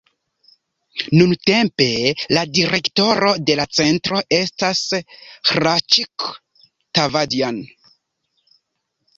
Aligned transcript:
Nuntempe 1.17 1.89
la 2.37 2.45
direktoro 2.59 3.29
de 3.51 3.57
la 3.59 3.67
centro 3.81 4.23
estas 4.39 4.81
Hraĉik 5.51 6.27
Tavadjan. 7.01 7.65